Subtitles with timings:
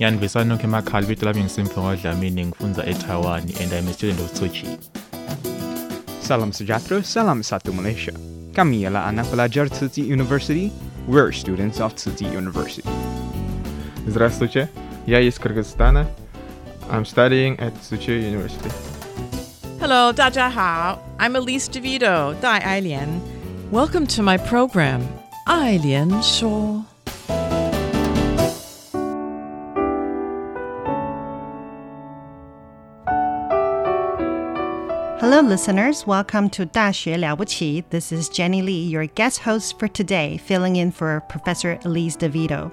[0.00, 4.78] Yanvisa Nokhemakhali vito lami ngisimfunga Dlamini ngifunza eTaiwan and I'm a student of tsuchi
[6.22, 8.12] Salam Sujatro, Salam Satu Malaysia.
[8.56, 10.72] Kami ialah anak pelajar Tsinghua University.
[11.04, 12.88] We're students of Tzu Chi University.
[14.08, 14.70] Здравствуйте,
[15.04, 16.08] я из Кыргызстана.
[16.88, 18.72] I'm studying at Tzu Chi University.
[19.80, 20.98] Hello, 大家好.
[21.18, 23.20] I'm Elise DeVito, Dai Ailian.
[23.70, 25.02] Welcome to my program,
[25.44, 26.86] 爱莲说。
[35.19, 36.05] Hello, listeners.
[36.05, 37.83] Welcome to 大学了不起.
[37.89, 42.69] This is Jenny Lee, your guest host for today, filling in for Professor Elise DeVito.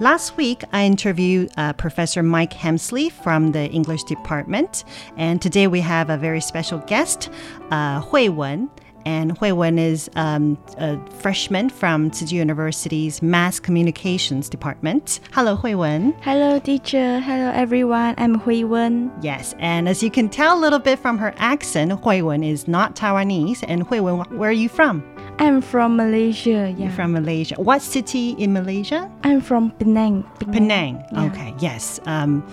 [0.00, 4.84] Last week, I interviewed uh, Professor Mike Hemsley from the English department,
[5.16, 7.30] and today we have a very special guest,
[7.70, 8.70] uh, Hui Wen.
[9.07, 15.21] And Hui Wen is um, a freshman from Tzu University's Mass Communications Department.
[15.31, 16.13] Hello, Hui Wen.
[16.19, 17.21] Hello, teacher.
[17.21, 18.15] Hello, everyone.
[18.17, 19.09] I'm Hui Wen.
[19.21, 22.67] Yes, and as you can tell a little bit from her accent, Hui Wen is
[22.67, 23.63] not Taiwanese.
[23.65, 25.01] And Hui Wen, where are you from?
[25.39, 26.49] I'm from Malaysia.
[26.49, 26.87] Yeah.
[26.87, 27.55] You're from Malaysia.
[27.55, 29.09] What city in Malaysia?
[29.23, 30.25] I'm from Penang.
[30.51, 31.05] Penang.
[31.13, 31.25] Yeah.
[31.25, 32.01] Okay, yes.
[32.07, 32.43] Um,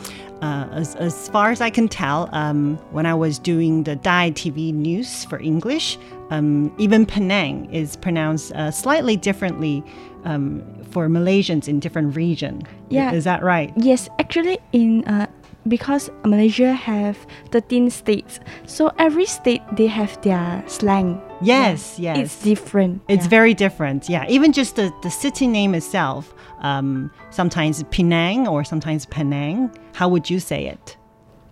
[0.43, 4.25] uh, as, as far as I can tell, um, when I was doing the Da
[4.25, 5.99] Ai TV news for English,
[6.31, 9.83] um, even Penang is pronounced uh, slightly differently
[10.25, 12.63] um, for Malaysians in different region.
[12.89, 13.13] Yeah.
[13.13, 13.73] Is that right?
[13.77, 15.27] Yes, actually, in uh,
[15.69, 17.17] because Malaysia have
[17.51, 21.21] 13 states, so every state they have their slang.
[21.47, 22.19] Yes, yes.
[22.19, 23.03] It's different.
[23.09, 23.31] It's yeah.
[23.31, 24.09] very different.
[24.09, 26.35] Yeah, even just the, the city name itself.
[26.61, 29.71] Um, sometimes Penang or sometimes Penang.
[29.95, 30.97] How would you say it?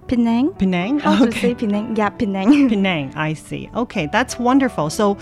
[0.08, 0.52] Penang.
[0.54, 0.98] Penang.
[0.98, 1.96] How to say Penang?
[1.96, 2.68] Yeah, Penang.
[2.70, 3.12] Penang.
[3.16, 3.70] I see.
[3.74, 4.90] Okay, that's wonderful.
[4.90, 5.16] So,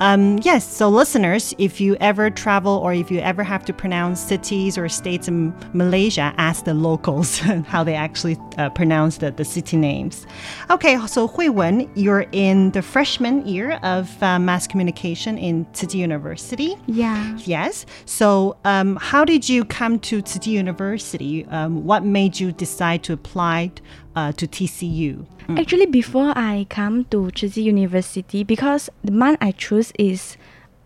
[0.00, 0.64] um, yes.
[0.64, 4.88] So, listeners, if you ever travel or if you ever have to pronounce cities or
[4.88, 10.26] states in Malaysia, ask the locals how they actually uh, pronounce the, the city names.
[10.70, 15.98] Okay, so Hui Wen, you're in the freshman year of uh, mass communication in Tzu
[15.98, 16.76] University.
[16.86, 17.36] yeah.
[17.44, 17.86] Yes.
[18.04, 21.44] So, um, how did you come to Tzu University?
[21.46, 23.72] Um, what made you decide to apply
[24.16, 25.26] uh, to TCU?
[25.46, 25.60] Mm.
[25.60, 30.36] Actually, before I come to Tzu Chi University, because the month I choose is,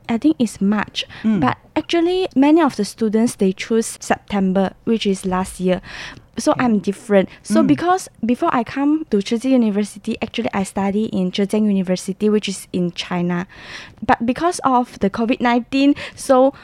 [0.09, 1.07] I think it's March.
[1.23, 1.41] Mm.
[1.41, 5.81] But actually, many of the students they choose September, which is last year.
[6.37, 7.29] So I'm different.
[7.43, 7.67] So mm.
[7.67, 12.49] because before I come to Tzu Chi University, actually I study in Zhejiang University, which
[12.49, 13.47] is in China.
[14.03, 16.55] But because of the COVID nineteen, so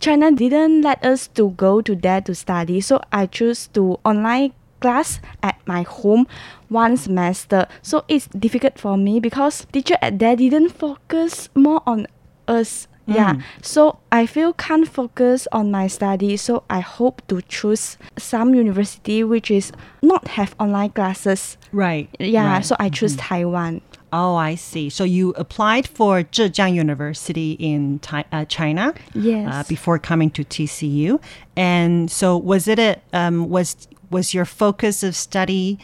[0.00, 2.80] China didn't let us to go to there to study.
[2.80, 6.26] So I choose to online class at my home
[6.68, 7.66] one semester.
[7.82, 12.06] So it's difficult for me because teacher at there didn't focus more on
[12.46, 12.88] us.
[13.06, 13.40] Yeah.
[13.62, 16.36] So I feel can't focus on my study.
[16.36, 19.72] So I hope to choose some university which is
[20.02, 21.56] not have online classes.
[21.72, 22.10] Right.
[22.20, 22.46] Yeah.
[22.52, 22.64] right.
[22.64, 23.80] So I choose Taiwan.
[24.12, 24.88] Oh, I see.
[24.90, 29.48] So you applied for Zhejiang University in uh, China Yes.
[29.52, 31.20] uh, before coming to TCU,
[31.56, 35.78] and so was it a um, was was your focus of study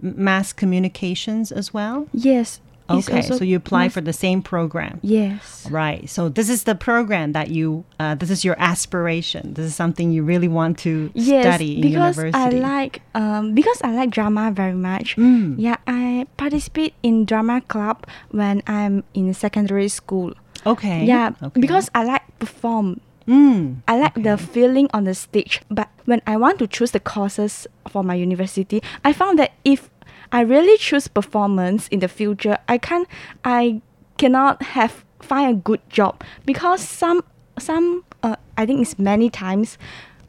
[0.00, 2.06] mass communications as well?
[2.12, 2.60] yes.
[2.90, 4.98] Okay, so you apply for the same program.
[5.02, 5.66] Yes.
[5.70, 6.08] Right.
[6.08, 7.84] So this is the program that you.
[8.00, 9.52] Uh, this is your aspiration.
[9.52, 12.56] This is something you really want to Yes, study in because university.
[12.56, 15.16] I like um because I like drama very much.
[15.16, 15.56] Mm.
[15.58, 20.32] Yeah, I participate in drama club when I'm in secondary school.
[20.64, 21.04] Okay.
[21.04, 21.60] Yeah, Okay.
[21.60, 23.00] because I like perform.
[23.28, 23.82] Mm.
[23.86, 25.60] I like the feeling on the stage.
[25.70, 29.90] But when I want to choose the courses for my university, I found that if
[30.32, 33.06] I really choose performance in the future, I can't
[33.44, 33.82] I
[34.16, 37.22] cannot have find a good job because some
[37.58, 39.76] some uh, I think it's many times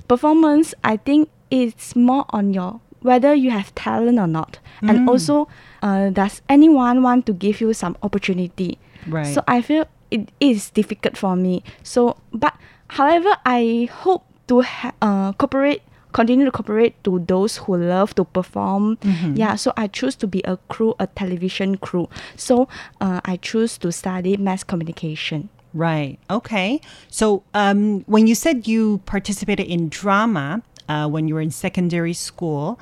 [0.08, 5.08] performance I think it's more on your whether you have talent or not, and Mm.
[5.08, 5.48] also
[5.82, 8.78] uh, does anyone want to give you some opportunity?
[9.08, 9.34] Right.
[9.34, 11.64] So I feel it is difficult for me.
[11.84, 12.54] So, but
[12.90, 15.82] however, I hope to ha- uh, cooperate,
[16.12, 18.98] continue to cooperate to those who love to perform.
[19.06, 19.38] Mhm.
[19.38, 22.10] Yeah, so I choose to be a crew, a television crew.
[22.36, 22.68] So
[23.00, 25.50] uh, I choose to study mass communication.
[25.74, 26.18] Right.
[26.32, 26.82] Okay.
[27.10, 32.14] So, um, when you said you participated in drama uh, when you were in secondary
[32.18, 32.80] school,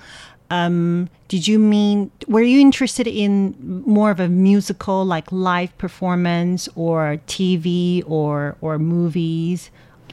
[0.50, 3.56] um, did you mean were you interested in
[3.86, 9.70] more of a musical, like live performance, or TV, or or movies,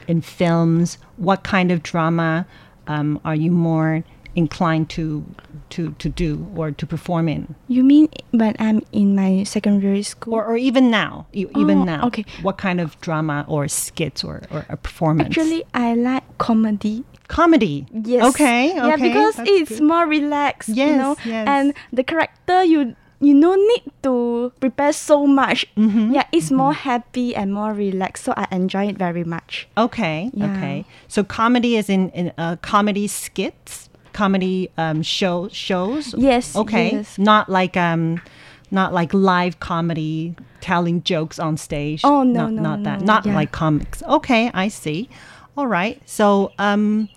[0.07, 0.97] in films?
[1.17, 2.45] What kind of drama
[2.87, 4.03] um, are you more
[4.35, 5.23] inclined to
[5.69, 7.55] to to do or to perform in?
[7.67, 10.33] You mean when I'm in my secondary school?
[10.35, 12.07] Or, or even now, even Oh, now.
[12.07, 12.25] okay.
[12.41, 15.27] What kind of drama or skits or, or a performance?
[15.29, 17.03] Actually, I like comedy.
[17.29, 17.87] comedy.
[17.91, 18.23] Yes.
[18.35, 18.71] Okay.
[18.77, 18.87] okay.
[18.87, 19.83] Yeah, because that's it's good.
[19.83, 20.69] more relaxed.
[20.69, 21.47] Yes, You know, yes.
[21.47, 25.65] and the character you you no need to prepare so much.
[25.75, 28.23] Mm-hmm, Yeah, it's more happy and more relaxed.
[28.25, 29.67] So I enjoy it very much.
[29.77, 30.29] Okay.
[30.33, 30.45] Yeah.
[30.57, 30.85] Okay.
[31.07, 36.13] So comedy is in, in uh, comedy skits, comedy um, show shows.
[36.17, 36.91] Yes, Okay.
[36.91, 37.17] yes.
[37.17, 38.21] Not like um,
[38.71, 42.01] not like live comedy telling jokes on stage.
[42.03, 42.99] Oh, no, not, no, not that.
[43.01, 43.35] no, Not yeah.
[43.35, 44.01] like comics.
[44.03, 45.09] Okay, I see.
[45.57, 46.01] All right.
[46.05, 47.09] So um.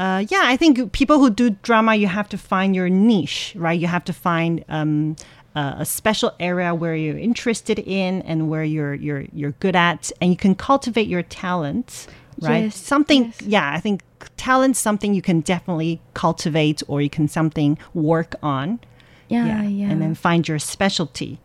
[0.00, 3.80] Uh, yeah, I think people who do drama, you have to find your niche, right?
[3.80, 5.16] You have to find um,
[5.54, 10.12] uh, a special area where you're interested in and where you're you're you're good at,
[10.20, 12.06] and you can cultivate your talents,
[12.40, 12.64] right?
[12.64, 13.42] Yes, something, yes.
[13.42, 14.02] yeah, I think
[14.36, 18.80] talent's something you can definitely cultivate, or you can something work on,
[19.28, 19.90] Yeah, Yeah, yeah.
[19.90, 21.38] and then find your specialty,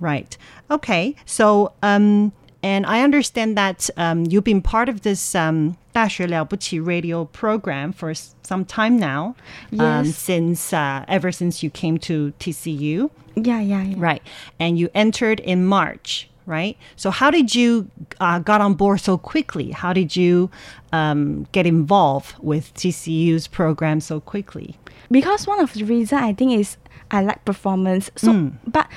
[0.00, 0.36] right?
[0.70, 2.32] Okay, so um,
[2.63, 8.11] and I understand that um, you've been part of this um, 大学了不起 radio program for
[8.11, 9.35] s- some time now,
[9.79, 10.15] um, Yes.
[10.17, 13.09] since uh, ever since you came to TCU.
[13.35, 13.95] yeah, yeah, yeah.
[13.97, 14.21] Right.
[14.59, 16.75] And you entered in March, right?
[16.95, 19.71] So how did you uh, got on board so quickly?
[19.71, 20.49] How did you
[20.91, 24.75] um, get involved with TCU's program so quickly?
[25.09, 26.75] because one of the reason I think is
[27.09, 28.09] I like performance.
[28.17, 28.53] So, Mm.
[28.67, 28.87] but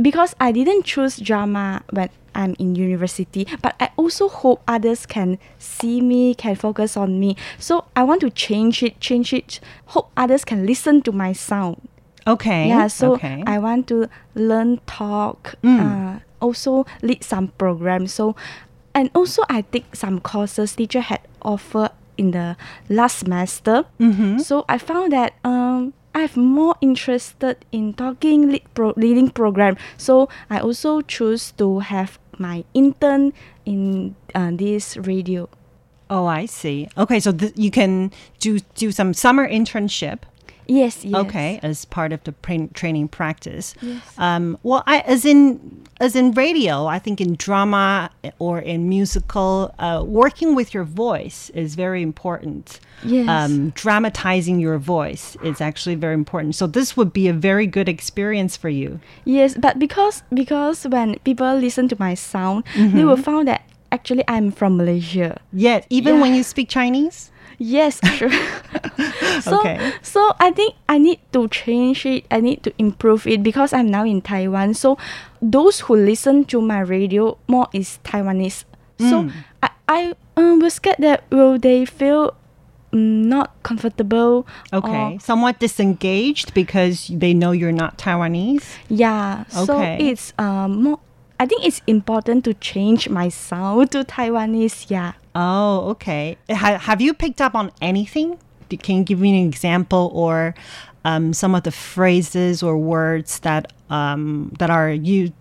[0.00, 5.38] because I didn't choose drama when I'm in university, but I also hope others can
[5.58, 7.36] see me, can focus on me.
[7.58, 9.60] So I want to change it, change it.
[9.86, 11.80] Hope others can listen to my sound.
[12.26, 12.68] Okay.
[12.68, 13.44] Yeah, so okay.
[13.46, 15.78] I want to learn talk, Mm.
[16.16, 18.12] uh, also lead some programs.
[18.12, 18.34] So,
[18.94, 22.56] and also I take some courses teacher had offered in the
[22.88, 23.84] last semester.
[24.00, 24.40] Mhm.
[24.40, 29.76] So I found that um, I'm more interested in talking lead pro- leading program.
[29.96, 33.32] So I also choose to have my intern
[33.64, 35.48] in uh, this radio.
[36.10, 36.88] oh, I see.
[36.96, 40.20] Okay, so you can do do some summer internship.
[40.66, 41.14] Yes, yes.
[41.14, 43.74] Okay, as part of the pra- training practice.
[43.82, 44.02] Yes.
[44.18, 49.74] Um, well, I, as in as in radio, I think in drama or in musical,
[49.78, 52.80] uh, working with your voice is very important.
[53.04, 53.28] Yes.
[53.28, 56.54] Um, dramatizing your voice is actually very important.
[56.54, 59.00] So this would be a very good experience for you.
[59.24, 63.06] Yes, but because because when people listen to my sound, they Mm-hmm.
[63.06, 63.62] will find that
[63.94, 65.38] actually I'm from Malaysia.
[65.54, 66.20] Yet, even Yeah.
[66.26, 67.30] when you speak Chinese.
[67.62, 68.34] Yes, sure.
[69.46, 69.78] so Okay.
[70.02, 72.26] so I think I need to change it.
[72.34, 74.74] I need to improve it because I'm now in Taiwan.
[74.74, 74.98] So
[75.38, 78.66] those who listen to my radio more is Taiwanese.
[78.98, 79.32] So Mm.
[79.62, 80.00] I I
[80.34, 82.34] um, was scared that will they feel
[82.90, 84.46] mm, not comfortable.
[84.74, 88.66] Okay, or- somewhat disengaged because they know you're not Taiwanese.
[88.90, 89.46] yeah.
[89.54, 89.66] Okay.
[89.66, 90.98] So it's um more.
[91.40, 94.90] I think it's important to change my sound to Taiwanese.
[94.90, 95.12] Yeah.
[95.34, 96.38] Oh, okay.
[96.50, 98.38] Ha- have you picked up on anything?
[98.82, 100.54] Can you give me an example or
[101.04, 105.32] um, some of the phrases or words that um, that are you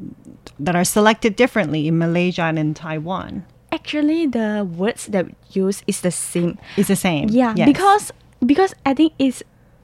[0.60, 3.46] that are selected differently in Malaysia and in Taiwan?
[3.72, 6.58] Actually, the words that we use is the same.
[6.78, 7.30] It's the same.
[7.30, 7.66] Yeah, Yes.
[7.66, 8.12] because
[8.46, 9.42] because I think it's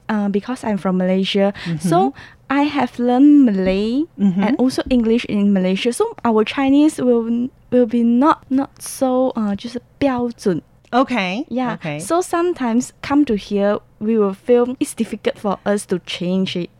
[0.08, 1.88] uh, because I'm from Malaysia, Mm-hmm.
[1.88, 2.14] so
[2.50, 4.42] I have learned Malay mm-hmm.
[4.42, 9.54] and also English in Malaysia, so our Chinese will will be not not so uh,
[9.54, 10.62] just 标准.
[10.92, 11.46] Okay.
[11.48, 11.74] Yeah.
[11.74, 12.00] Okay.
[12.00, 16.70] So sometimes come to here, we will feel it's difficult for us to change it.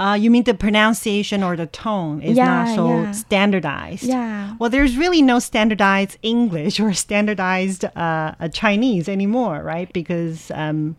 [0.00, 3.12] Uh, you mean the pronunciation or the tone is yeah, not so yeah.
[3.12, 4.02] standardized.
[4.02, 4.56] Yeah.
[4.58, 9.92] Well, there's really no standardized English or standardized uh, uh, Chinese anymore, right?
[9.92, 10.96] Because um,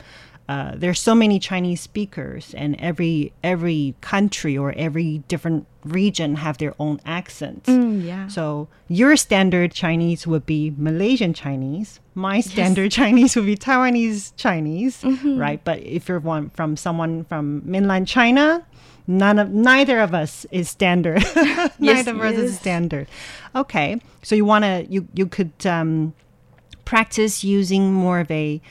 [0.50, 6.57] uh, there's so many Chinese speakers, and every every country or every different region have
[6.57, 7.69] their own accents.
[7.69, 8.27] Mm, yeah.
[8.27, 12.00] So your standard Chinese would be Malaysian Chinese.
[12.13, 15.38] My standard Chinese would be Taiwanese Chinese, Mm-hmm.
[15.38, 15.63] right?
[15.63, 18.65] But if you're one from someone from mainland China,
[19.07, 21.23] none of neither of us is standard.
[21.79, 22.59] neither of us is yes.
[22.59, 23.07] standard.
[23.55, 26.13] Okay, so you want to you you could um,
[26.85, 28.62] practice using more of a,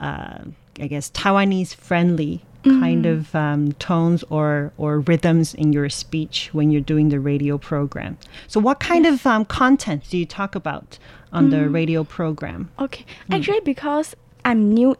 [0.00, 0.44] uh,
[0.80, 6.70] I guess, Taiwanese friendly kind of um, tones or, or rhythms in your speech when
[6.70, 8.18] you're doing the radio program.
[8.46, 10.98] So, what kind of um, content do you talk about
[11.32, 12.70] on the radio program?
[12.78, 13.06] Okay.
[13.30, 14.14] Actually, because
[14.44, 14.96] I'm new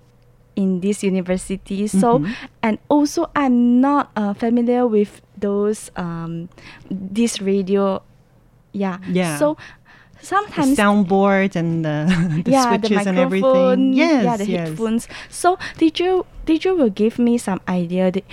[0.57, 2.25] in this university, so
[2.63, 6.49] and also I'm not uh, familiar with those um
[6.91, 8.03] this radio.
[8.73, 8.99] Yeah.
[9.09, 9.39] Yeah.
[9.39, 9.57] So
[10.29, 13.93] The sometimes soundboard and the, the yeah, switches the and everything.
[13.95, 14.69] Yes, yeah, the yes.
[14.69, 15.09] headphones.
[15.29, 18.11] So teacher teacher will give me some idea.
[18.13, 18.25] The-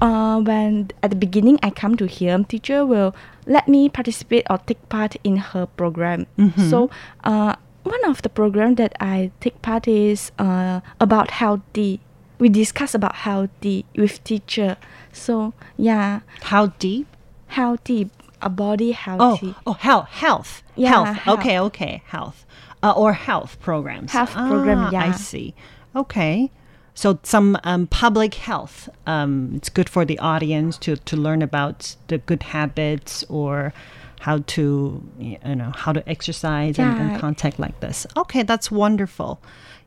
[0.00, 3.12] Uh, when at the beginning I come to here, teacher will
[3.44, 6.24] let me participate or take part in her program.
[6.40, 6.70] Mm-hmm.
[6.72, 6.88] So
[7.22, 7.52] uh,
[7.84, 12.00] one of the program that I take part is uh, about healthy.
[12.40, 14.80] We discuss about healthy with teacher.
[15.12, 17.06] So yeah, How deep?
[17.52, 18.08] healthy,
[18.44, 19.54] a body healthy.
[19.56, 21.16] oh, oh, health, health, Yeah, health.
[21.16, 21.38] health.
[21.40, 22.44] Okay, okay, health,
[22.82, 24.12] uh, or health programs.
[24.12, 25.54] Health program, Ah, I see.
[25.96, 26.50] Okay,
[26.94, 28.88] so some um, public health.
[29.06, 33.72] Um, it's good for the audience to to learn about the good habits or
[34.20, 38.06] how to you know how to exercise and, and contact like this.
[38.16, 39.40] Okay, that's wonderful.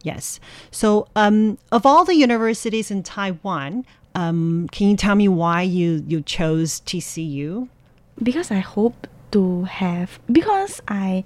[0.04, 0.40] Yes.
[0.72, 3.84] So, um, of all the universities in Taiwan,
[4.16, 7.68] um, can you tell me why you you chose TCU?
[8.23, 11.25] because I hope to have because I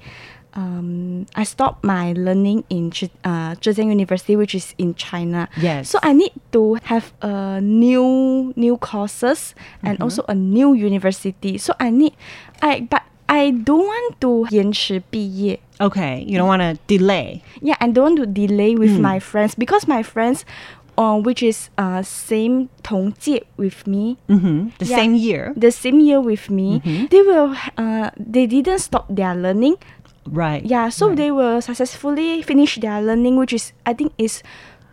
[0.55, 5.49] um I stopped my learning in Zhe- uh, Zhejiang University, which is in China.
[5.61, 5.91] Yes.
[5.91, 10.03] So I need to have a new new courses and Mm-hmm.
[10.05, 11.59] also a new university.
[11.59, 12.15] So I need
[12.63, 15.59] I but I don't want to 延迟毕业.
[15.79, 17.43] Okay, you don't want to delay.
[17.61, 19.03] Yeah, I don't want to delay with Hmm.
[19.03, 20.47] my friends because my friends,
[20.98, 24.98] uh, which is uh same 同届 with me, hmm The Yeah.
[24.98, 25.54] same year.
[25.56, 27.06] the same year with me, Mm-hmm.
[27.10, 29.76] they will uh they didn't stop their learning.
[30.26, 30.64] Right.
[30.64, 34.44] Yeah, so they will successfully finish their learning, which is I think is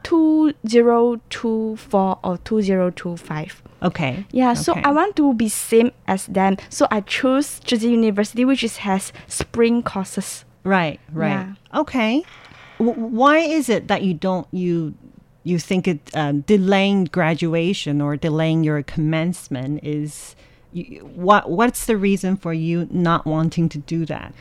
[0.03, 3.61] two zero two four or two zero two five.
[3.83, 4.25] Okay.
[4.33, 6.57] Yeah, so I want to be same as them.
[6.71, 10.45] So I chose Zhejiang University, which is has spring courses.
[10.65, 10.99] Right.
[11.13, 11.55] Right.
[11.75, 12.25] Okay.
[12.81, 14.95] W- why is it that you don't you
[15.45, 20.37] you think it um, delaying graduation or delaying your commencement is
[21.15, 24.35] what what's the reason for you not wanting to do that?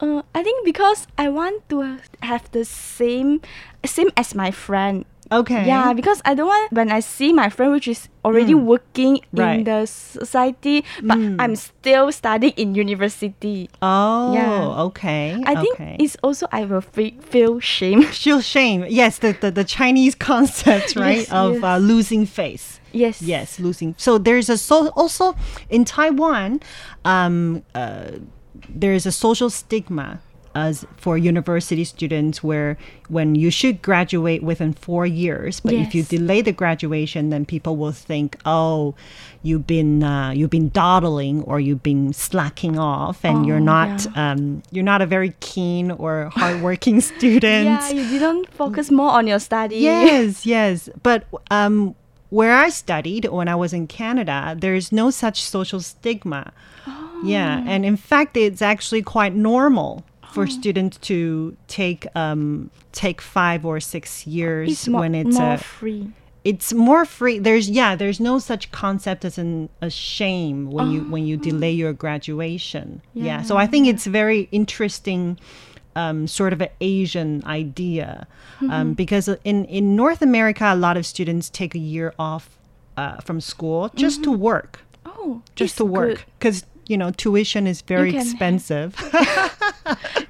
[0.00, 3.40] Uh, I think because I want to have the same
[3.84, 5.04] same as my friend.
[5.32, 5.66] Okay.
[5.66, 9.38] Yeah, because I don't want when I see my friend which is already working Mm.
[9.38, 9.58] Right.
[9.58, 11.36] in the society, but Mm.
[11.38, 13.68] I'm still studying in university.
[13.82, 14.34] Oh.
[14.34, 14.84] Yeah.
[14.90, 15.34] Okay.
[15.46, 15.96] I think okay.
[15.98, 18.02] it's also I will fe- feel shame.
[18.14, 18.84] Feel shame.
[18.88, 21.62] Yes, the, the, the Chinese concept, right, Yes, of yes.
[21.64, 22.80] Uh, losing face.
[22.92, 23.20] yes.
[23.22, 23.94] Yes, losing.
[23.98, 25.34] So there's a so also
[25.68, 26.60] in Taiwan,
[27.04, 28.22] um, uh,
[28.68, 30.20] there is a social stigma
[30.56, 36.02] as for university students where when you should graduate within four years, but if you
[36.02, 38.94] delay the graduation, then people will think, oh,
[39.42, 44.06] you've been uh, you've been dawdling or you've been slacking off, and you're Oh, not
[44.16, 47.66] um, you're not a very keen or hardworking student.
[47.66, 49.76] Yeah, you didn't focus more on your study.
[49.76, 50.88] Yes, yes.
[51.02, 51.94] But um,
[52.30, 56.52] where I studied when I was in Canada, there's no such social stigma.
[57.24, 60.04] Yeah, and in fact, it's actually quite normal
[60.36, 65.58] for students to take um, take five or six years It's when it's more a
[65.58, 66.04] free.
[66.44, 67.36] it's more free.
[67.48, 71.72] There's yeah there's no such concept as an a shame when you when you delay
[71.82, 72.86] your graduation.
[73.14, 75.38] Yeah, so i think it's very interesting
[76.02, 78.08] um, sort of an asian idea
[78.74, 82.44] um, because in in north america a lot of students take a year off
[83.02, 84.72] uh, from school just to work.
[85.04, 86.18] Oh, just to work.
[86.38, 88.94] because you know tuition is very expensive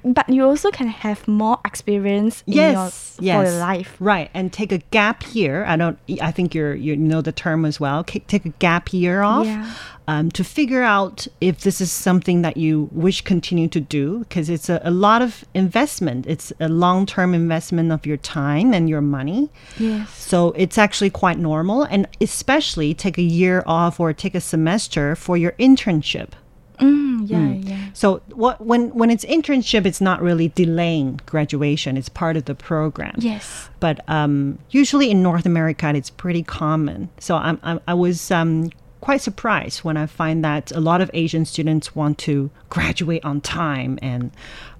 [0.04, 3.36] But you also can have more experience in yes, your, yes.
[3.48, 3.96] for your life.
[3.98, 7.64] right and take a gap year i don't i think you're you know the term
[7.64, 9.68] as well K- take a gap year off Yeah.
[10.06, 14.48] um, to figure out if this is something that you wish continue to do because
[14.48, 19.00] it's a, a lot of investment it's a long-term investment of your time and your
[19.00, 20.10] money Yes.
[20.14, 25.16] so it's actually quite normal and especially take a year off or take a semester
[25.16, 26.30] for your internship
[26.78, 27.68] Mm, yeah, Mm.
[27.68, 27.78] yeah.
[27.94, 31.96] So what when when it's internship, it's not really delaying graduation.
[31.96, 33.14] It's part of the program.
[33.18, 33.68] Yes.
[33.80, 37.08] But um, usually in North America, it's pretty common.
[37.18, 41.10] So I'm, I'm I was um, quite surprised when I find that a lot of
[41.14, 44.30] Asian students want to graduate on time, and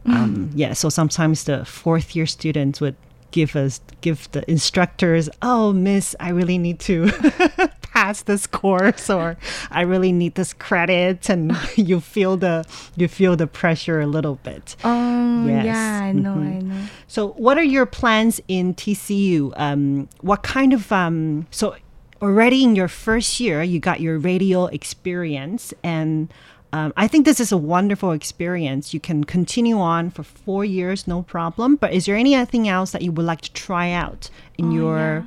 [0.07, 0.73] um, yeah.
[0.75, 2.97] So sometimes the fourth year students would
[3.33, 7.11] give us give the instructors, oh miss, I really need to
[7.97, 9.37] pass this course or
[9.71, 12.65] I really need this credit and you feel the
[12.97, 14.77] you feel the pressure a little bit.
[14.85, 15.65] Oh, Yes.
[15.65, 16.57] yeah, I know, Mhm.
[16.57, 16.83] I know.
[17.07, 19.53] So, what are your plans in TCU?
[19.57, 21.75] Um, what kind of um, so
[22.23, 26.29] already in your first year, you got your radio experience, and
[26.73, 28.93] um, I think this is a wonderful experience.
[28.93, 31.77] You can continue on for four years, no problem.
[31.77, 35.27] But is there anything else that you would like to try out in Oh, your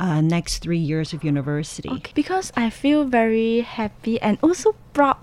[0.00, 1.90] uh, next three years of university?
[1.90, 5.16] Okay, because I feel very happy and also proud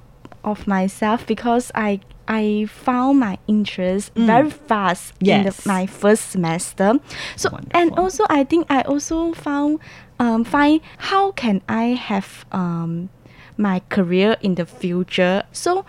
[0.43, 4.25] of myself because I I found my interest Mm.
[4.25, 7.00] very fast in the, my first semester.
[7.36, 9.79] So and also I think I also found
[10.19, 13.10] um, find how can I have um,
[13.57, 15.43] my career in the future.
[15.51, 15.85] So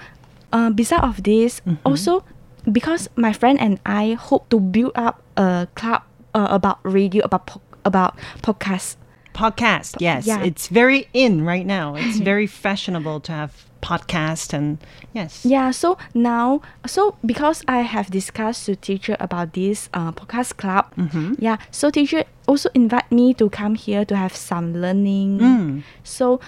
[0.52, 1.86] uh, beside of this, Mm-hmm.
[1.86, 2.24] also
[2.70, 6.02] because my friend and I hope to build up a club
[6.34, 8.96] uh, about radio about po- about podcast.
[9.34, 10.42] Podcast, yes, Yeah.
[10.42, 11.94] it's very in right now.
[11.94, 14.78] It's very fashionable to have podcast and
[15.12, 15.44] yes.
[15.44, 20.86] Yeah, so now, so because I have discussed to teacher about this uh, podcast club,
[20.96, 21.36] Mhm.
[21.38, 25.38] yeah, so teacher also invite me to come here to have some learning.
[25.38, 25.82] Mm.
[26.02, 26.40] So,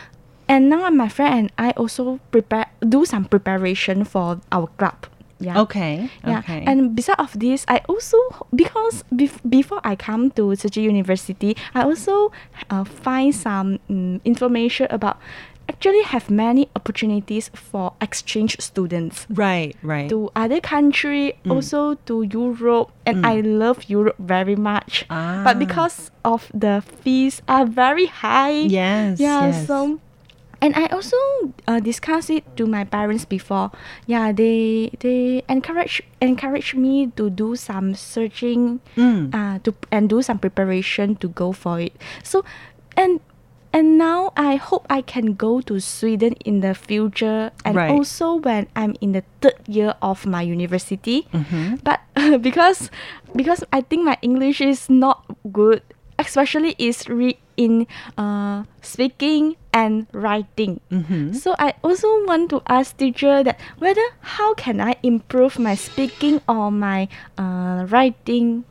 [0.48, 5.06] and now my friend and I also prepare do some preparation for our club.
[5.40, 5.60] Yeah.
[5.62, 6.10] Okay.
[6.26, 6.64] Yeah, Okay.
[6.66, 8.18] and beside of this, I also
[8.54, 12.32] because bef- before I come to Tzu University, I also
[12.70, 15.18] uh, find some mm, information about
[15.68, 19.26] actually have many opportunities for exchange students.
[19.30, 20.08] Right, right.
[20.08, 21.52] To other country, Mm.
[21.54, 23.28] also to Europe, and Mm.
[23.28, 25.04] I love Europe very much.
[25.10, 25.42] Ah.
[25.44, 29.66] But because of the fees are very high, Yes, yeah, yes.
[29.68, 30.00] so
[30.60, 31.16] and I also
[31.66, 33.70] uh, discussed it to my parents before.
[34.06, 39.30] Yeah, they they encourage encourage me to do some searching, Mm.
[39.34, 41.94] uh, to and do some preparation to go for it.
[42.22, 42.42] So,
[42.96, 43.20] and
[43.70, 47.92] and now I hope I can go to Sweden in the future, and Right.
[47.92, 51.28] also when I'm in the third year of my university.
[51.36, 51.84] Mhm.
[51.84, 52.00] But
[52.42, 52.90] because
[53.37, 55.85] because I think my English is not good,
[56.18, 60.82] especially is re- in uh, speaking and writing.
[60.90, 61.38] Mhm.
[61.38, 64.02] So I also want to ask teacher that whether
[64.38, 67.06] how can I improve my speaking or my
[67.38, 68.66] uh, writing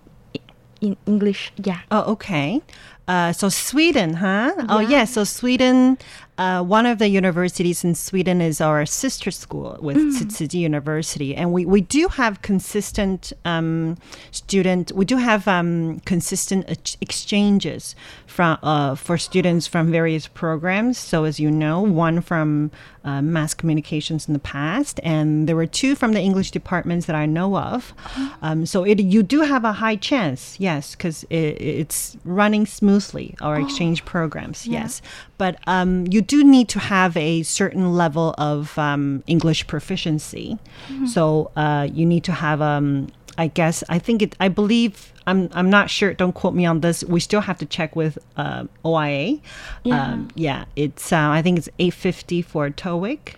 [0.83, 1.55] in English?
[1.55, 1.87] Yeah.
[1.87, 2.59] Oh, okay.
[3.07, 4.51] Uh, so Sweden, huh?
[4.67, 5.01] Oh, Yeah.
[5.01, 5.05] yeah.
[5.07, 5.95] So Sweden,
[6.37, 10.53] uh, one of the universities in Sweden is our sister school with Mm.
[10.53, 13.97] University, and we, we do have consistent um,
[14.31, 14.91] student.
[14.91, 17.95] We do have um, consistent exchanges
[18.25, 20.97] from uh, for students from various programs.
[20.97, 22.71] So as you know, one from
[23.03, 27.15] uh, mass communications in the past, and there were two from the English departments that
[27.15, 27.93] I know of.
[28.39, 33.35] Um, so it you do have a high chance, yes, because it, it's running smoothly
[33.41, 34.81] our exchange programs, yeah.
[34.81, 35.01] yes.
[35.37, 40.57] But um, you do need to have a certain level of um, English proficiency.
[41.05, 44.35] So uh, you need to have um, I guess I think it.
[44.39, 45.49] I believe I'm.
[45.53, 46.13] I'm not sure.
[46.15, 47.03] Don't quote me on this.
[47.03, 49.39] We still have to check with uh, OIA.
[49.83, 50.01] Yeah.
[50.13, 50.65] Um, yeah.
[50.75, 51.13] It's.
[51.13, 53.35] Uh, I think it's 850 for TOEIC.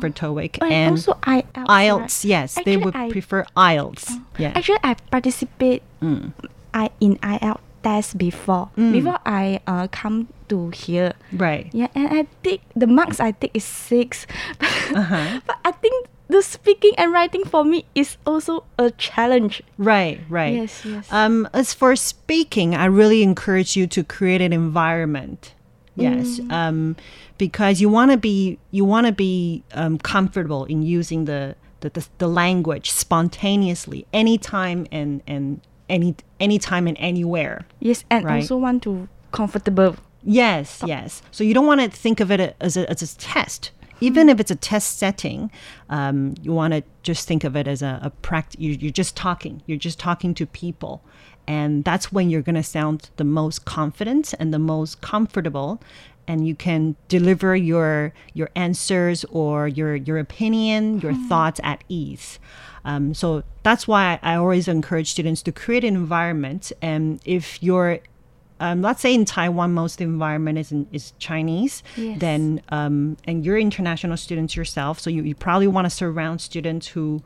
[0.00, 1.66] For TOEIC And, also IELTS.
[1.66, 1.98] IELTS.
[2.00, 2.24] right?
[2.24, 4.16] Yes, they would I- prefer IELTS.
[4.38, 4.52] yeah.
[4.54, 6.32] Actually, I participate Mm.
[6.72, 8.70] I in IELTS test before.
[8.76, 8.92] Mm.
[8.92, 11.12] Before I uh, come to here.
[11.32, 11.68] Right.
[11.72, 14.26] Yeah, and I think the marks I take is six.
[14.92, 15.40] Uh-huh.
[15.46, 19.62] but I think the speaking and writing for me is also a challenge.
[19.78, 20.54] Right, right.
[20.54, 21.08] Yes, yes.
[21.10, 25.54] Um, as for speaking, I really encourage you to create an environment.
[25.96, 26.52] Yes, Mm.
[26.52, 26.96] um,
[27.36, 31.90] because you want to be you want to be um, comfortable in using the, the
[31.90, 35.60] the the language spontaneously, anytime and and
[35.92, 37.56] any anytime and anywhere.
[37.78, 38.42] Yes, and Right.
[38.42, 39.94] also want to comfortable.
[40.24, 41.22] Yes, yes.
[41.30, 43.70] So you don't want to think of it as a, as a test.
[44.00, 45.50] Even if it's a test setting,
[45.88, 48.60] um, you want to just think of it as a, a practice.
[48.60, 49.62] You, you're just talking.
[49.66, 51.02] You're just talking to people.
[51.46, 55.80] And that's when you're going to sound the most confident and the most comfortable.
[56.26, 62.38] And you can deliver your your answers or your your opinion, your thoughts at ease.
[62.84, 66.72] Um, so that's why I always encourage students to create an environment.
[66.82, 68.00] And if you're
[68.60, 71.82] um, let's say in Taiwan, most the environment is in, is Chinese.
[71.96, 72.20] Yes.
[72.20, 76.88] Then um, and you're international students yourself, so you, you probably want to surround students
[76.88, 77.22] who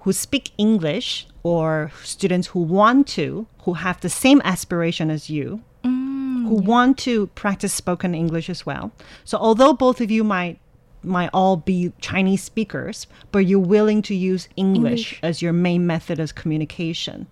[0.00, 5.62] who speak English or students who want to, who have the same aspiration as you,
[5.82, 8.92] who want to practice spoken English as well.
[9.24, 10.58] So although both of you might
[11.04, 15.20] might all be Chinese speakers, but you're willing to use English, English.
[15.22, 17.26] as your main method of communication.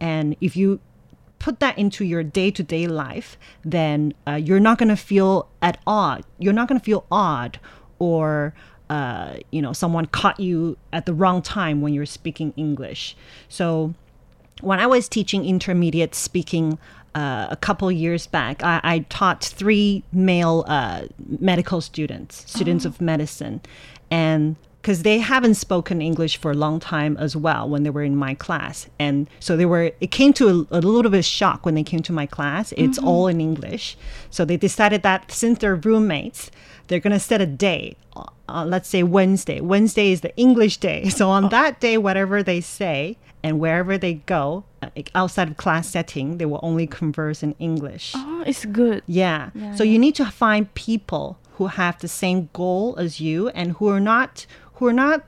[0.00, 0.80] And if you
[1.38, 6.24] put that into your day-to-day life, then uh, you're not going to feel at odd.
[6.38, 7.58] You're not going to feel odd
[7.98, 8.54] or
[8.90, 13.16] uh, you know someone caught you at the wrong time when you're speaking English.
[13.48, 13.94] So
[14.60, 16.78] when I was teaching intermediate speaking
[17.14, 21.02] uh, a couple years back, I, I taught three male uh,
[21.38, 23.60] medical students, students of medicine,
[24.10, 28.02] and because they haven't spoken English for a long time as well when they were
[28.02, 29.92] in my class, and so they were.
[30.00, 32.72] It came to a, a little bit of shock when they came to my class.
[32.76, 33.96] It's all in English,
[34.30, 36.50] so they decided that since they're roommates,
[36.86, 37.96] they're gonna set a day.
[38.48, 39.60] Uh, let's say Wednesday.
[39.60, 41.08] Wednesday is the English day.
[41.20, 44.64] So on that day, whatever they say and wherever they go
[45.14, 48.12] outside of class setting, they will only converse in English.
[48.16, 49.02] Oh, it's good.
[49.06, 49.50] Yeah.
[49.54, 49.92] Yeah, so yeah.
[49.92, 54.00] you need to find people who have the same goal as you and who are
[54.00, 55.24] not who are not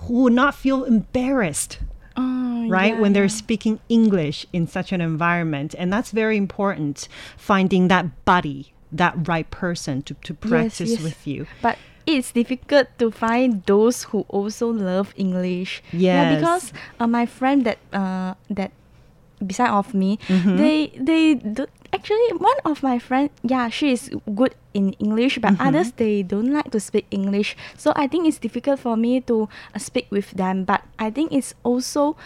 [0.00, 1.78] who will not feel embarrassed
[2.18, 3.28] Oh, right yeah, when they're yeah.
[3.44, 9.48] speaking english in such an environment and that's very important finding that buddy that right
[9.50, 11.02] person to, to practice yes.
[11.02, 15.82] with you But it's difficult to find those who also love English.
[15.92, 16.38] Yeah, Yes.
[16.38, 16.64] because
[17.00, 18.70] uh, my friend that uh that
[19.44, 20.56] beside of me, Mm-hmm.
[20.56, 25.52] they they do, actually one of my friend, yeah, she is good in English, but
[25.56, 25.66] Mm-hmm.
[25.68, 27.56] others they don't like to speak English.
[27.76, 30.64] So I think it's difficult for me to uh, speak with them.
[30.64, 32.16] But I think it's also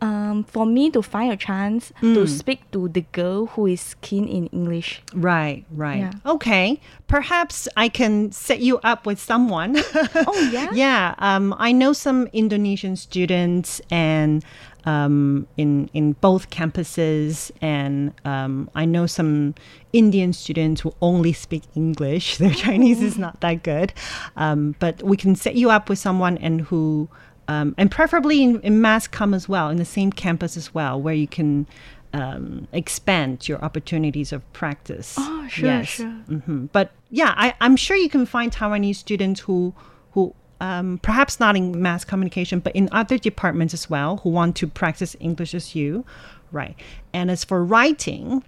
[0.00, 2.28] um, for me to find a chance to Mm.
[2.28, 5.02] speak to the girl who is keen in English.
[5.14, 6.32] right right Yeah.
[6.34, 9.76] okay perhaps i can set you up with someone
[10.30, 10.68] Oh yeah.
[10.84, 14.44] yeah um, i know some indonesian students and
[14.86, 19.54] um, in in both campuses and um, i know some
[19.92, 23.92] indian students who only speak english their chinese is not that good
[24.36, 27.08] um, but we can set you up with someone and who
[27.50, 31.00] um, and preferably in, in mass com as well in the same campus as well
[31.00, 31.66] where you can
[32.12, 35.16] um, expand your opportunities of practice.
[35.18, 36.06] Oh, sure, sure.
[36.06, 39.74] hmm But yeah, I, I'm sure you can find Taiwanese students who
[40.12, 44.56] who um, perhaps not in mass communication, but in other departments as well, who want
[44.56, 46.04] to practice English as you,
[46.52, 46.76] right?
[47.12, 48.44] And as for writing,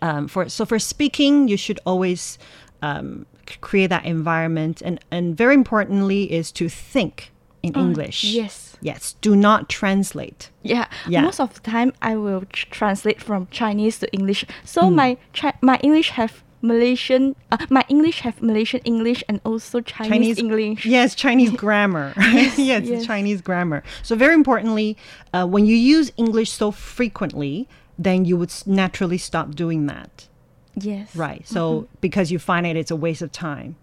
[0.00, 2.38] um, for so for speaking, you should always
[2.82, 3.26] um,
[3.60, 7.30] create that environment, and and very importantly is to think
[7.66, 8.24] in English.
[8.24, 8.62] yes.
[8.82, 9.16] Yes.
[9.22, 10.50] Do not translate.
[10.62, 11.22] Yeah, Yeah.
[11.22, 14.44] most of the time I will tr- translate from Chinese to English.
[14.64, 14.94] So Hmm.
[15.00, 20.38] my chi- my English have Malaysian, uh, my English have Malaysian English and also Chinese,
[20.38, 20.84] English.
[20.84, 22.12] Yes, Chinese grammar.
[22.16, 22.52] Right?
[22.70, 23.06] yes, yes.
[23.06, 23.82] Chinese grammar.
[24.02, 24.96] So very importantly,
[25.32, 30.28] uh, when you use English so frequently, then you would naturally stop doing that.
[30.74, 31.14] Yes.
[31.16, 31.46] Right.
[31.48, 33.76] So because you find it, it's a waste of time.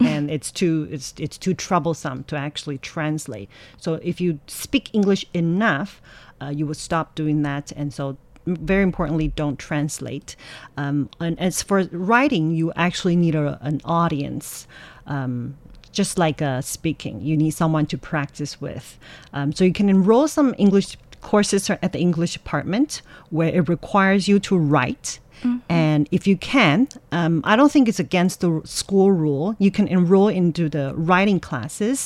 [0.00, 3.48] And it's too it's it's too troublesome to actually translate.
[3.78, 6.00] So if you speak English enough,
[6.40, 7.72] uh, you will stop doing that.
[7.72, 10.36] And so, very importantly, don't translate.
[10.76, 14.66] Um, and as for writing, you actually need a, an audience.
[15.06, 15.56] Um,
[15.90, 18.98] just like uh, speaking, you need someone to practice with.
[19.32, 20.96] Um, so you can enroll some English
[21.28, 22.90] courses at the English department
[23.36, 25.20] where it requires you to write.
[25.68, 29.54] And if you can, um, I don't think it's against the school rule.
[29.60, 31.98] You can enroll into the writing classes,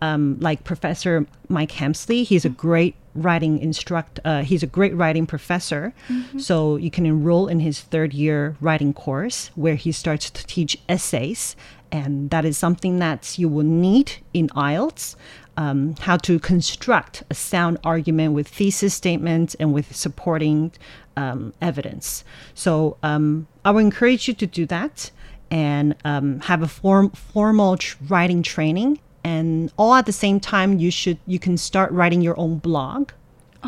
[0.00, 2.20] um, like Professor Mike Hemsley.
[2.30, 4.20] He's a great writing instruct.
[4.24, 5.92] Uh, he's a great writing professor.
[6.38, 10.78] So you can enroll in his third year writing course where he starts to teach
[10.88, 11.56] essays,
[11.90, 15.16] and that is something that you will need in IELTS.
[15.64, 20.70] Um, how to construct a sound argument with thesis statements and with supporting
[21.16, 22.22] um, evidence.
[22.54, 25.10] So um, I would encourage you to do that
[25.50, 29.00] and um, have a form, formal tr- writing training.
[29.24, 33.10] And all at the same time, you should you can start writing your own blog.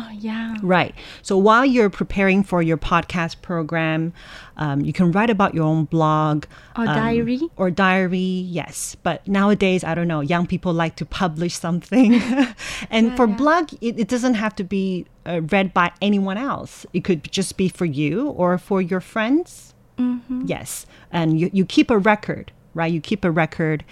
[0.01, 0.55] Oh yeah.
[0.63, 0.95] Right.
[1.21, 4.13] So while you're preparing for your podcast program,
[4.57, 7.41] um, you can write about your own blog Or um, diary.
[7.55, 8.95] Or diary, yes.
[9.03, 10.21] But nowadays, I don't know.
[10.21, 12.21] Young people like to publish something,
[12.89, 16.85] and for blog, it, it doesn't have to be uh, read by anyone else.
[16.93, 19.73] It could just be for you or for your friends.
[19.99, 20.43] Mm-hmm.
[20.45, 22.91] Yes, and you you keep a record, right?
[22.91, 23.83] You keep a record,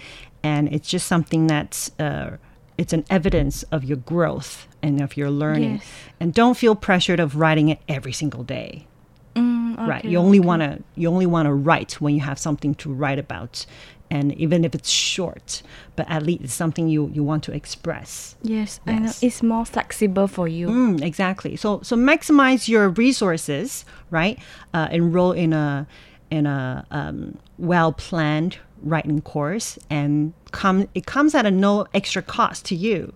[0.42, 1.92] and it's just something that's.
[2.00, 2.38] Uh,
[2.78, 5.74] it's an evidence of your growth and of your learning.
[5.74, 5.86] Yes.
[6.18, 8.86] And don't feel pressured of writing it every single day.
[9.34, 10.04] Mm, right?
[10.04, 10.46] You only okay.
[10.46, 13.64] want to you only want to write when you have something to write about,
[14.10, 15.62] and even if it's short,
[15.94, 18.36] but at least it's something you you want to express.
[18.42, 19.12] Yes, I know.
[19.22, 20.68] It's more flexible for you.
[20.68, 21.56] Mm, exactly.
[21.56, 24.38] So so maximize your resources, right?
[24.74, 25.86] Uh, enroll in a
[26.30, 32.22] in a um, well planned writing course, and come it comes at a no extra
[32.22, 33.12] cost to you,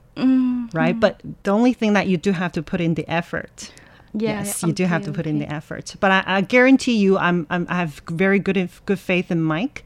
[0.72, 0.98] right?
[0.98, 3.72] But the only thing that you do have to put in the effort.
[4.16, 5.96] Yeah, yes, yeah, you do have to put in the effort.
[5.98, 9.82] But I, I guarantee you, I'm, I'm I have very good good faith in Mike,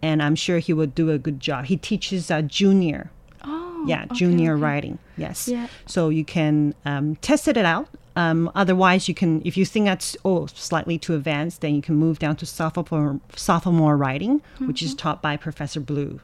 [0.00, 1.66] and I'm sure he will do a good job.
[1.66, 3.10] He teaches uh, junior
[3.44, 4.62] Oh, yeah okay, junior okay.
[4.62, 5.68] writing yes Yeah.
[5.84, 10.16] so you can um, test it out um, otherwise you can if you think that's
[10.24, 14.86] oh slightly too advanced then you can move down to sophomore sophomore writing which Mm-hmm.
[14.86, 16.18] is taught by professor blue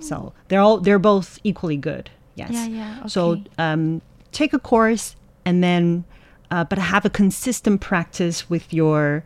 [0.00, 2.50] so they're all they're both equally good yes.
[2.52, 3.44] Yeah, yeah, so okay.
[3.58, 6.04] um, take a course and then
[6.50, 9.24] uh, but have a consistent practice with your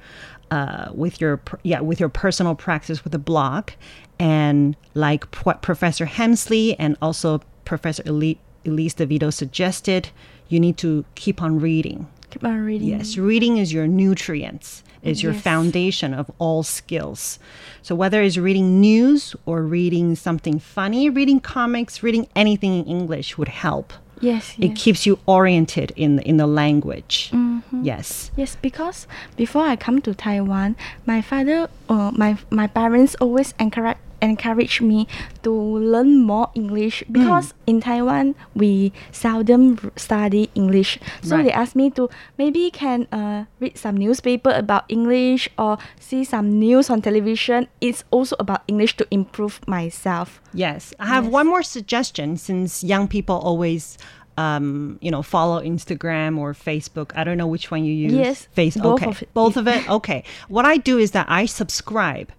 [0.51, 3.71] uh, with your yeah with your personal practice with the blog
[4.19, 10.11] and like what professor hemsley and also professor Eli- elise devito suggested
[10.49, 12.89] you need to keep on reading Keep on reading.
[12.89, 15.43] Yes, reading is your nutrients, is your Yes.
[15.43, 17.39] foundation of all skills.
[17.83, 23.37] So whether it's reading news or reading something funny, reading comics, reading anything in English
[23.39, 23.93] would help.
[24.21, 24.83] Yes, It yes.
[24.83, 27.31] keeps you oriented in the, in the language.
[27.33, 27.83] Mm-hmm.
[27.83, 28.31] Yes.
[28.37, 33.97] Yes, because before I come to Taiwan, my father, or my my parents always encourage
[34.23, 35.07] encourage me
[35.43, 37.13] to learn more English Mm.
[37.13, 40.99] because in Taiwan we seldom study English.
[41.23, 41.45] So Right.
[41.47, 42.09] they asked me to
[42.39, 47.67] maybe can uh, read some newspaper about English or see some news on television.
[47.81, 50.41] It's also about English to improve myself.
[50.55, 50.95] Yes.
[51.01, 51.33] I have Yes.
[51.33, 53.99] one more suggestion since young people always
[54.39, 57.13] um, you know, follow Instagram or Facebook.
[57.15, 58.15] I don't know which one you use.
[58.15, 59.11] Yes, Face both okay.
[59.11, 59.29] of it.
[59.35, 59.85] Both of it?
[59.91, 60.25] Okay.
[60.49, 62.33] What I do is that I subscribe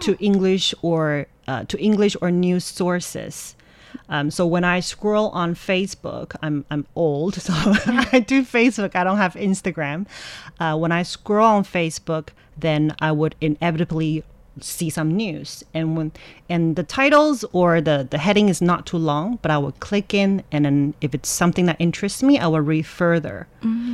[0.00, 3.56] to English or uh, to English or news sources.
[4.08, 8.94] Um, so when I scroll on Facebook, I'm I'm old, so I do Facebook.
[8.94, 10.06] I don't have Instagram.
[10.60, 14.24] Uh, when I scroll on Facebook, then I would inevitably
[14.60, 16.12] see some news, and when
[16.48, 20.14] and the titles or the the heading is not too long, but I will click
[20.14, 23.46] in, and then if it's something that interests me, I will read further.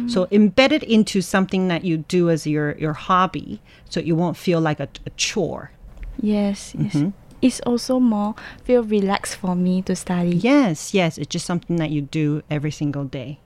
[0.09, 4.37] So embed it into something that you do as your your hobby, so you won't
[4.37, 5.71] feel like a, a chore.
[6.21, 6.95] Yes, yes.
[6.95, 7.11] Mm-hmm.
[7.41, 10.37] It's also more feel relaxed for me to study.
[10.37, 13.41] Yes, yes, it's just something that you do every single day.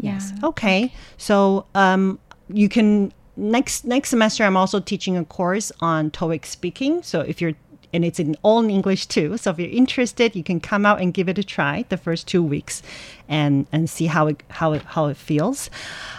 [0.00, 0.32] Yes.
[0.34, 0.48] Yeah.
[0.48, 0.94] Okay.
[1.18, 4.44] So um, you can next next semester.
[4.44, 7.02] I'm also teaching a course on TOEIC speaking.
[7.02, 7.54] So if you're
[7.93, 9.37] and it's in all in English too.
[9.37, 12.27] So if you're interested, you can come out and give it a try the first
[12.27, 12.81] two weeks,
[13.29, 15.69] and and see how it how it how it feels.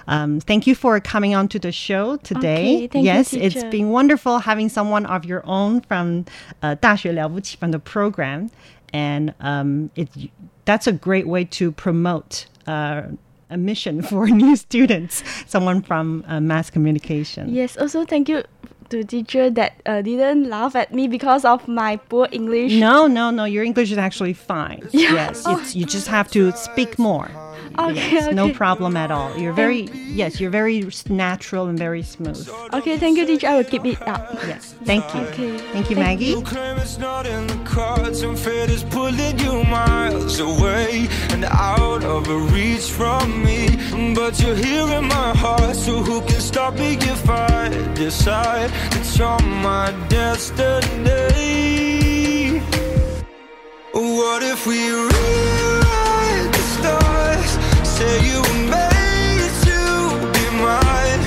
[0.07, 2.77] Um, thank you for coming on to the show today.
[2.77, 3.71] Okay, thank you, yes, it's teacher.
[3.71, 6.25] been wonderful having someone of your own from
[6.63, 8.51] uh, 大学了不起 from the program,
[8.93, 10.09] and um, it
[10.65, 12.47] that's a great way to promote.
[12.67, 13.03] Uh,
[13.51, 17.55] a mission for new students, someone from uh, mass communication.
[17.55, 18.43] Yes, also thank you
[18.90, 22.74] to teacher that uh, didn't laugh at me because of my poor English.
[22.74, 23.46] No, no, no.
[23.46, 24.88] Your English is actually fine.
[25.00, 27.30] Yes, it's, you just have to speak more.
[27.80, 29.38] Okay, Yes, no problem at all.
[29.38, 29.84] You're very
[30.22, 32.50] yes, you're very natural and very smooth.
[32.74, 33.48] Okay, thank you, teacher.
[33.48, 34.34] I will keep it up.
[34.48, 35.22] Yes, thank you.
[35.22, 35.58] Okay.
[35.72, 36.26] Thank you, Maggie.
[36.26, 41.46] You claim it's not in the cards and fate is pulling you miles away and
[41.46, 43.68] out of reach from me.
[44.14, 49.18] But you're here in my heart, so who can stop me if I decide that
[49.18, 51.00] you're my destiny?
[53.92, 55.16] What if we rewrite the
[55.60, 55.69] stars?
[58.00, 59.80] Say you were made to
[60.34, 61.22] be mine.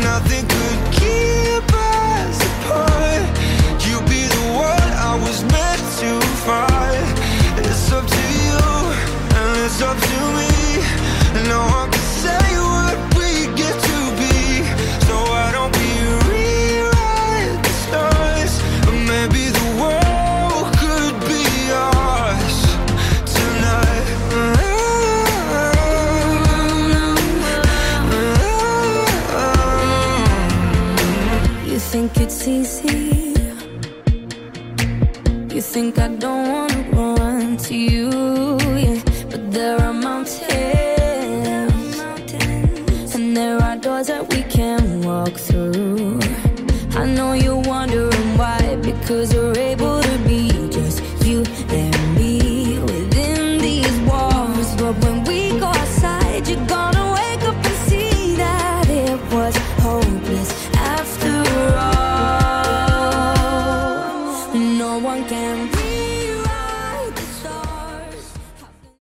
[0.00, 3.28] Nothing could keep us apart.
[3.86, 6.12] You be the one I was meant to
[6.48, 7.18] find.
[7.60, 8.62] It's up to you
[9.36, 10.50] and it's up to me.
[11.46, 11.93] No one